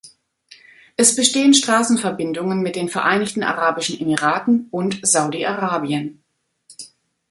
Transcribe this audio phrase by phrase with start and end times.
[0.97, 6.23] Es bestehen Straßenverbindungen mit den Vereinigten Arabischen Emiraten und Saudi-Arabien.